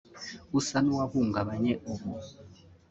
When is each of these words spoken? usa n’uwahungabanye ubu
usa 0.59 0.77
n’uwahungabanye 0.81 1.73
ubu 1.91 2.09